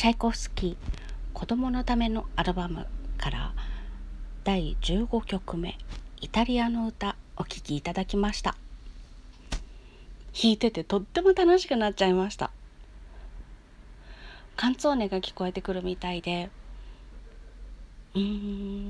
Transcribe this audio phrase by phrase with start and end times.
[0.00, 0.76] チャイコフスキー
[1.34, 2.86] 子供のためのアルバム
[3.18, 3.52] から
[4.44, 5.76] 第15曲目
[6.22, 8.56] イタリアの歌お聴きいただきました。
[10.32, 12.50] 弾いててとっても楽しくなっちゃいました。
[14.56, 16.48] カンツォーネが聞こえてくるみたいで
[18.14, 18.22] うー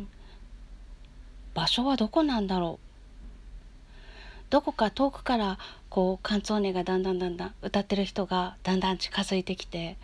[0.03, 0.09] ん
[1.55, 2.87] 場所はどこなんだろう。
[4.49, 9.97] どこか遠くからこうカンツォーネがだんだんだんだん歌ってる人がだんだん近づいてきて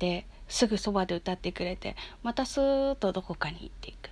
[0.00, 4.10] ですぐそばで歌ってくれてまたスーッとどこかに行っていく。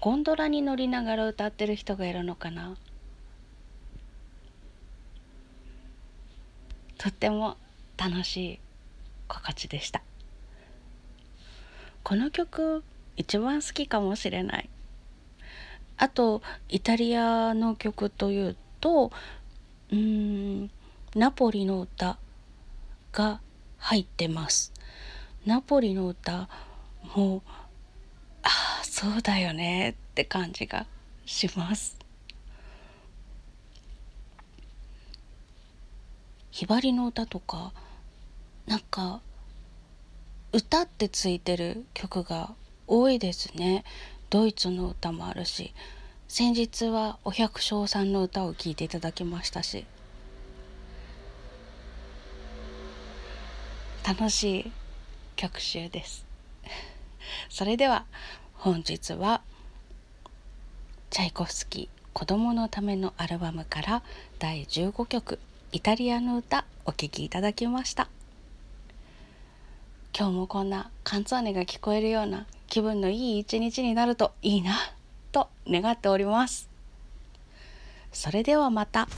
[0.00, 2.76] ゴンドラに乗りながら歌ってる人がいるのかな。
[6.98, 7.56] とっても
[7.96, 8.58] 楽しい
[9.26, 10.02] 心地でした。
[12.04, 12.84] この曲
[13.16, 14.68] 一番好きかもしれない。
[15.96, 19.12] あとイタリアの曲というと
[19.92, 20.70] うん
[21.14, 22.18] ナポリの歌
[23.12, 23.40] が
[23.82, 24.72] 入ってます。
[25.44, 26.48] ナポリの歌
[27.16, 27.42] も
[28.44, 28.48] あ
[28.80, 30.86] あそうだよねって感じが
[31.26, 31.98] します。
[36.52, 37.72] ひばりの歌とか
[38.66, 39.20] なんか
[40.52, 42.54] 歌ってついてる曲が
[42.86, 43.84] 多いですね。
[44.30, 45.74] ドイツの歌もあるし
[46.28, 49.84] 先日はお百姓さんの歌を聴いていただきましたし。
[54.06, 54.72] 楽しい
[55.36, 56.24] 曲集です
[57.48, 58.04] それでは
[58.54, 59.42] 本日は
[61.10, 64.02] チャイコフスキー子供のためのアルバムから
[64.38, 65.38] 第15曲
[65.72, 68.08] イタリアの歌お聴きいただきました
[70.16, 74.74] 今日もこんなカンツァーネが聞こえるような気分のいい一日になるといいな
[75.30, 76.68] と願っております。
[78.12, 79.08] それではまた。